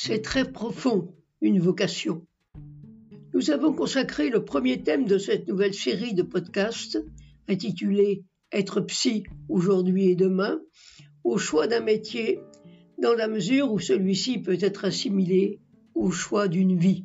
[0.00, 2.24] C'est très profond, une vocation.
[3.34, 7.04] Nous avons consacré le premier thème de cette nouvelle série de podcasts,
[7.48, 8.22] intitulée
[8.52, 10.60] Être psy aujourd'hui et demain,
[11.24, 12.38] au choix d'un métier,
[13.02, 15.58] dans la mesure où celui-ci peut être assimilé
[15.96, 17.04] au choix d'une vie.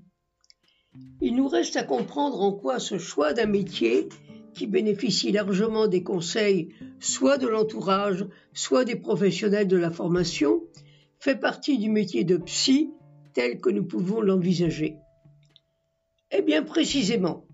[1.19, 4.07] Il nous reste à comprendre en quoi ce choix d'un métier,
[4.53, 10.61] qui bénéficie largement des conseils soit de l'entourage, soit des professionnels de la formation,
[11.23, 12.91] fait partie du métier de psy
[13.31, 14.97] tel que nous pouvons l'envisager.
[16.31, 17.45] Eh bien précisément,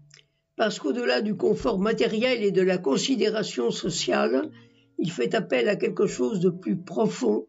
[0.56, 4.50] parce qu'au-delà du confort matériel et de la considération sociale,
[4.98, 7.46] il fait appel à quelque chose de plus profond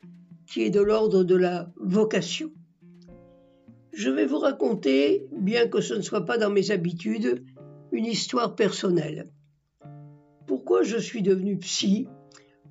[0.46, 2.52] qui est de l'ordre de la vocation.
[3.94, 7.42] Je vais vous raconter, bien que ce ne soit pas dans mes habitudes,
[7.92, 9.32] une histoire personnelle.
[10.46, 12.08] Pourquoi je suis devenu psy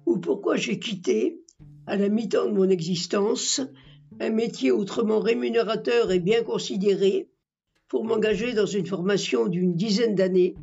[0.05, 1.41] ou pourquoi j'ai quitté,
[1.89, 3.61] à la mi-temps de mon existence,
[4.19, 7.29] un métier autrement rémunérateur et bien considéré
[7.87, 10.53] pour m'engager dans une formation d'une dizaine d'années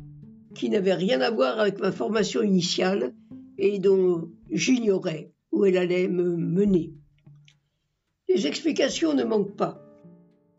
[0.55, 3.13] qui n'avait rien à voir avec ma formation initiale
[3.57, 6.93] et dont j'ignorais où elle allait me mener.
[8.29, 9.83] Les explications ne manquent pas.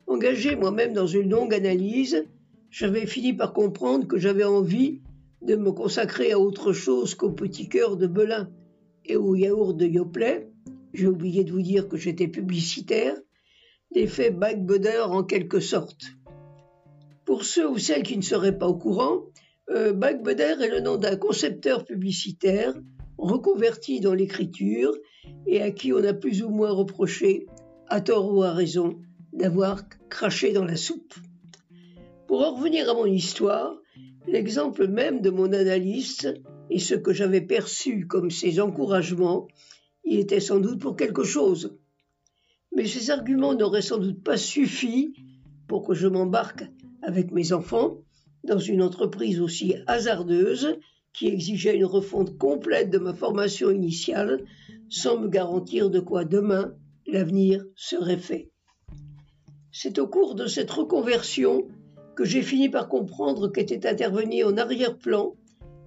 [0.07, 2.27] Engagé moi-même dans une longue analyse,
[2.69, 5.01] j'avais fini par comprendre que j'avais envie
[5.41, 8.51] de me consacrer à autre chose qu'au petit cœur de Belin
[9.07, 10.51] et au yaourt de Yoplait,
[10.93, 13.15] j'ai oublié de vous dire que j'étais publicitaire,
[13.93, 16.05] l'effet backbuder en quelque sorte.
[17.25, 19.25] Pour ceux ou celles qui ne seraient pas au courant,
[19.71, 22.75] euh, est le nom d'un concepteur publicitaire
[23.19, 24.95] reconverti dans l'écriture
[25.47, 27.47] et à qui on a plus ou moins reproché,
[27.89, 28.99] à tort ou à raison,
[29.33, 31.15] d'avoir craché dans la soupe.
[32.27, 33.77] Pour en revenir à mon histoire,
[34.27, 36.33] l'exemple même de mon analyste
[36.71, 39.49] et ce que j'avais perçu comme ses encouragements
[40.11, 41.77] il était sans doute pour quelque chose.
[42.75, 45.13] Mais ces arguments n'auraient sans doute pas suffi
[45.67, 46.65] pour que je m'embarque
[47.03, 47.99] avec mes enfants
[48.43, 50.79] dans une entreprise aussi hasardeuse
[51.13, 54.45] qui exigeait une refonte complète de ma formation initiale
[54.89, 56.73] sans me garantir de quoi demain
[57.07, 58.51] l'avenir serait fait.
[59.73, 61.69] C'est au cours de cette reconversion
[62.17, 65.35] que j'ai fini par comprendre qu'était intervenu en arrière-plan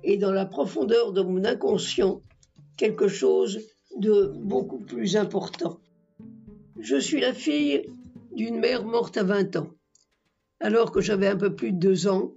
[0.03, 2.21] et dans la profondeur de mon inconscient
[2.77, 3.59] quelque chose
[3.97, 5.79] de beaucoup plus important.
[6.79, 7.83] Je suis la fille
[8.35, 9.69] d'une mère morte à 20 ans,
[10.59, 12.33] alors que j'avais un peu plus de deux ans,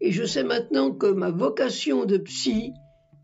[0.00, 2.72] et je sais maintenant que ma vocation de psy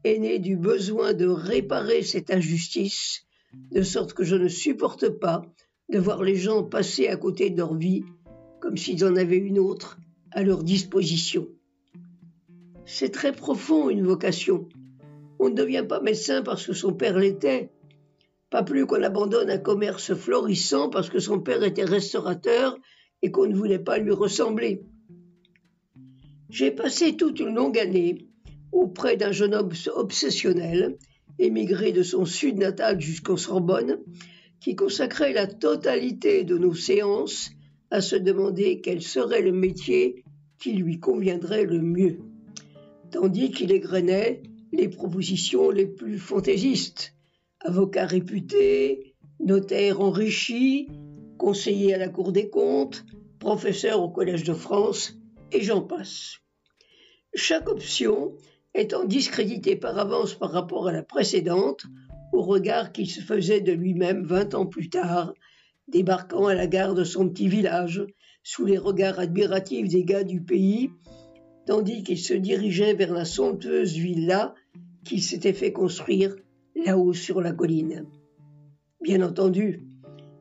[0.05, 3.27] est née du besoin de réparer cette injustice,
[3.73, 5.43] de sorte que je ne supporte pas
[5.89, 8.05] de voir les gens passer à côté de leur vie
[8.61, 9.99] comme s'ils en avaient une autre
[10.33, 11.47] à leur disposition.
[12.85, 14.69] C'est très profond une vocation,
[15.39, 17.71] on ne devient pas médecin parce que son père l'était,
[18.51, 22.77] pas plus qu'on abandonne un commerce florissant parce que son père était restaurateur
[23.23, 24.83] et qu'on ne voulait pas lui ressembler.
[26.49, 28.29] J'ai passé toute une longue année
[28.73, 30.97] auprès d'un jeune homme obsessionnel,
[31.39, 33.99] émigré de son sud natal jusqu'en Sorbonne,
[34.61, 37.51] qui consacrait la totalité de nos séances
[37.91, 40.25] à se demander quel serait le métier
[40.59, 42.19] qui lui conviendrait le mieux,
[43.11, 44.43] tandis qu'il égrenait
[44.77, 47.15] les propositions les plus fantaisistes.
[47.61, 50.89] Avocat réputé, notaire enrichi,
[51.39, 53.05] conseiller à la Cour des comptes,
[53.39, 55.15] professeur au Collège de France,
[55.53, 56.37] et j'en passe.
[57.35, 58.35] Chaque option
[58.75, 61.85] étant discréditée par avance par rapport à la précédente,
[62.33, 65.33] au regard qu'il se faisait de lui-même vingt ans plus tard,
[65.89, 68.05] débarquant à la gare de son petit village,
[68.43, 70.91] sous les regards admiratifs des gars du pays,
[71.67, 74.55] tandis qu'il se dirigeait vers la somptueuse villa
[75.07, 76.35] qu'il s'était fait construire
[76.75, 78.07] là-haut sur la colline.
[79.01, 79.87] Bien entendu,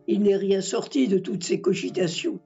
[0.08, 2.40] il n'est rien sorti de toutes ces cogitations.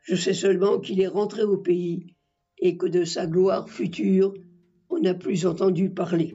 [0.00, 2.16] Je sais seulement qu'il est rentré au pays
[2.58, 4.32] et que de sa gloire future,
[4.88, 6.34] on n'a plus entendu parler.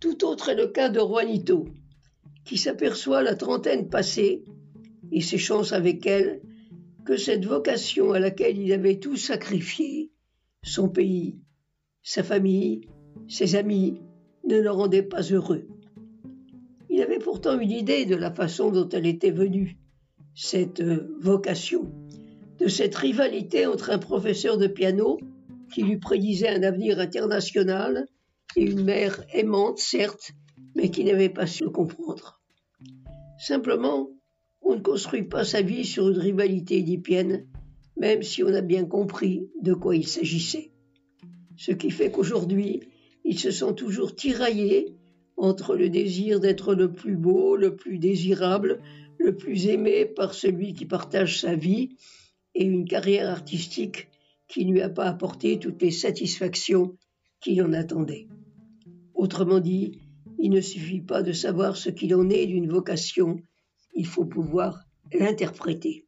[0.00, 1.66] Tout autre est le cas de Juanito,
[2.44, 4.44] qui s'aperçoit la trentaine passée,
[5.12, 6.40] et ses chances avec elle,
[7.04, 10.10] que cette vocation à laquelle il avait tout sacrifié,
[10.64, 11.38] son pays,
[12.02, 12.88] sa famille,
[13.28, 14.00] ses amis,
[14.44, 15.66] ne le rendaient pas heureux.
[16.90, 19.78] Il avait pourtant une idée de la façon dont elle était venue,
[20.34, 21.90] cette euh, vocation,
[22.58, 25.18] de cette rivalité entre un professeur de piano
[25.72, 28.06] qui lui prédisait un avenir international
[28.56, 30.32] et une mère aimante, certes,
[30.74, 32.40] mais qui n'avait pas su le comprendre.
[33.38, 34.10] Simplement,
[34.60, 37.46] on ne construit pas sa vie sur une rivalité édipienne,
[37.96, 40.72] même si on a bien compris de quoi il s'agissait.
[41.56, 42.80] Ce qui fait qu'aujourd'hui,
[43.24, 44.94] ils se sont toujours tiraillés
[45.36, 48.80] entre le désir d'être le plus beau, le plus désirable,
[49.18, 51.96] le plus aimé par celui qui partage sa vie
[52.54, 54.08] et une carrière artistique
[54.48, 56.96] qui ne lui a pas apporté toutes les satisfactions
[57.40, 58.28] qu'il en attendait.
[59.14, 60.00] Autrement dit,
[60.38, 63.36] il ne suffit pas de savoir ce qu'il en est d'une vocation,
[63.94, 66.06] il faut pouvoir l'interpréter.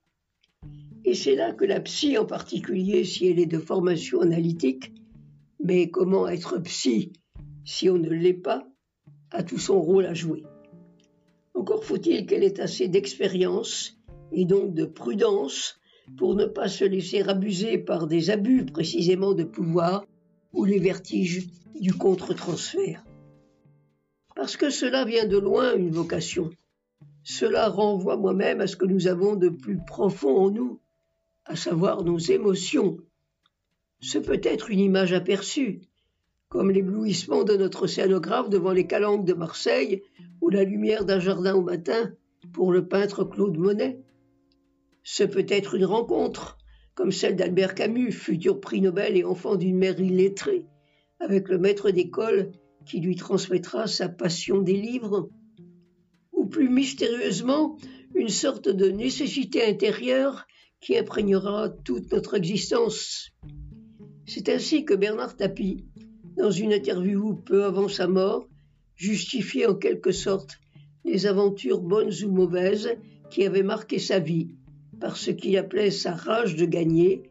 [1.04, 4.92] Et c'est là que la psy en particulier, si elle est de formation analytique,
[5.64, 7.12] mais comment être psy
[7.64, 8.68] si on ne l'est pas,
[9.30, 10.44] a tout son rôle à jouer.
[11.54, 13.96] Encore faut-il qu'elle ait assez d'expérience
[14.32, 15.80] et donc de prudence
[16.18, 20.04] pour ne pas se laisser abuser par des abus précisément de pouvoir
[20.52, 21.48] ou les vertiges
[21.80, 23.02] du contre-transfert.
[24.36, 26.50] Parce que cela vient de loin, une vocation.
[27.22, 30.80] Cela renvoie moi-même à ce que nous avons de plus profond en nous,
[31.46, 32.98] à savoir nos émotions.
[34.04, 35.80] Ce peut être une image aperçue,
[36.50, 40.02] comme l'éblouissement de notre scénographe devant les calanques de Marseille
[40.42, 42.12] ou la lumière d'un jardin au matin
[42.52, 43.98] pour le peintre Claude Monet.
[45.04, 46.58] Ce peut être une rencontre,
[46.94, 50.66] comme celle d'Albert Camus, futur prix Nobel et enfant d'une mère illettrée,
[51.18, 52.52] avec le maître d'école
[52.84, 55.30] qui lui transmettra sa passion des livres,
[56.30, 57.78] ou plus mystérieusement,
[58.14, 60.46] une sorte de nécessité intérieure
[60.82, 63.30] qui imprégnera toute notre existence.
[64.26, 65.84] C'est ainsi que Bernard Tapie,
[66.36, 68.48] dans une interview peu avant sa mort,
[68.96, 70.58] justifiait en quelque sorte
[71.04, 72.96] les aventures bonnes ou mauvaises
[73.30, 74.50] qui avaient marqué sa vie
[75.00, 77.30] par ce qu'il appelait sa rage de gagner,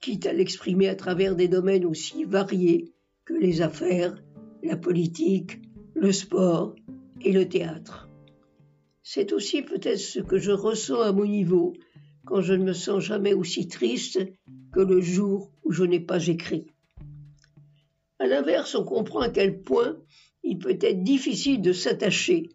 [0.00, 2.92] quitte à l'exprimer à travers des domaines aussi variés
[3.24, 4.22] que les affaires,
[4.62, 5.60] la politique,
[5.94, 6.76] le sport
[7.22, 8.08] et le théâtre.
[9.02, 11.72] C'est aussi peut-être ce que je ressens à mon niveau
[12.24, 14.20] quand je ne me sens jamais aussi triste
[14.72, 16.66] que le jour où je n'ai pas écrit.
[18.18, 19.96] À l'inverse, on comprend à quel point
[20.42, 22.48] il peut être difficile de s'attacher,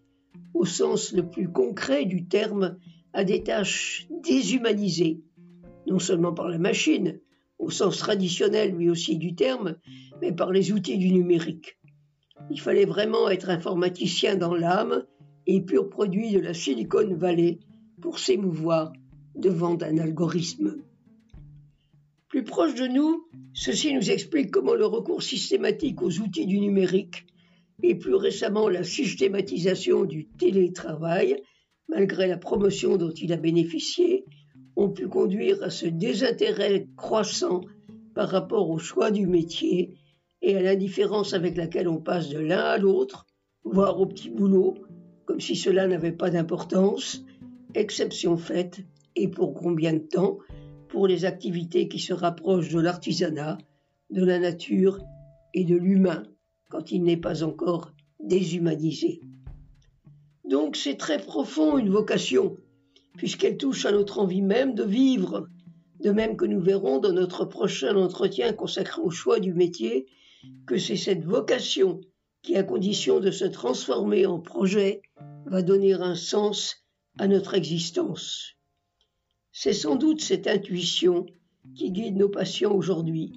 [0.53, 2.77] au sens le plus concret du terme,
[3.13, 5.21] à des tâches déshumanisées,
[5.87, 7.19] non seulement par la machine,
[7.59, 9.77] au sens traditionnel lui aussi du terme,
[10.21, 11.77] mais par les outils du numérique.
[12.49, 15.05] Il fallait vraiment être informaticien dans l'âme
[15.47, 17.59] et pur produit de la Silicon Valley
[18.01, 18.91] pour s'émouvoir
[19.35, 20.83] devant un algorithme.
[22.33, 27.27] Plus proche de nous, ceci nous explique comment le recours systématique aux outils du numérique
[27.83, 31.43] et plus récemment la systématisation du télétravail,
[31.89, 34.25] malgré la promotion dont il a bénéficié,
[34.75, 37.61] ont pu conduire à ce désintérêt croissant
[38.15, 39.93] par rapport au choix du métier
[40.41, 43.27] et à l'indifférence avec laquelle on passe de l'un à l'autre,
[43.63, 44.73] voire au petit boulot,
[45.27, 47.23] comme si cela n'avait pas d'importance,
[47.75, 48.81] exception faite,
[49.15, 50.39] et pour combien de temps,
[50.93, 53.57] pour les activités qui se rapprochent de l'artisanat,
[54.11, 54.99] de la nature
[55.55, 56.21] et de l'humain,
[56.69, 59.21] quand il n'est pas encore déshumanisé.
[60.47, 62.57] Donc c'est très profond une vocation,
[63.17, 65.49] puisqu'elle touche à notre envie même de vivre,
[65.99, 70.05] de même que nous verrons dans notre prochain entretien consacré au choix du métier
[70.67, 72.01] que c'est cette vocation
[72.43, 75.01] qui, à condition de se transformer en projet,
[75.47, 76.85] va donner un sens
[77.17, 78.53] à notre existence.
[79.55, 81.27] C'est sans doute cette intuition
[81.75, 83.33] qui guide nos patients aujourd'hui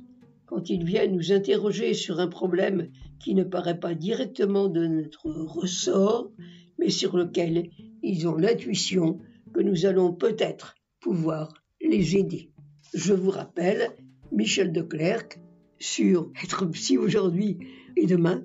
[0.47, 2.89] quand ils viennent nous interroger sur un problème
[3.21, 6.31] qui ne paraît pas directement de notre ressort,
[6.79, 7.69] mais sur lequel
[8.03, 9.19] ils ont l'intuition
[9.53, 11.53] que nous allons peut-être pouvoir
[11.83, 12.51] les aider.
[12.95, 13.91] Je vous rappelle,
[14.33, 15.39] Michel Declercq,
[15.79, 17.59] sur être psy aujourd'hui
[17.95, 18.43] et demain,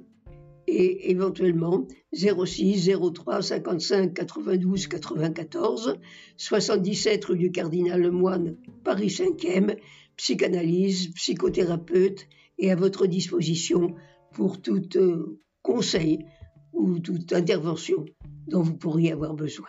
[0.67, 5.97] et éventuellement 06 03 55 92 94
[6.37, 9.77] 77 rue du Cardinal Lemoine, Paris 5e,
[10.17, 12.27] psychanalyse, psychothérapeute
[12.57, 13.95] et à votre disposition
[14.33, 16.25] pour tout euh, conseil
[16.73, 18.05] ou toute intervention
[18.47, 19.67] dont vous pourriez avoir besoin.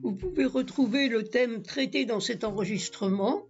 [0.00, 3.42] Vous pouvez retrouver le thème traité dans cet enregistrement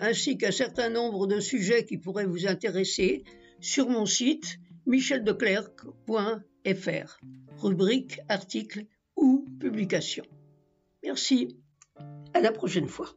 [0.00, 3.24] ainsi qu'un certain nombre de sujets qui pourraient vous intéresser
[3.60, 7.18] sur mon site micheldeclerc.fr,
[7.58, 8.86] rubrique articles
[9.16, 10.26] ou publications.
[11.02, 11.56] Merci.
[12.34, 13.08] À la prochaine fois.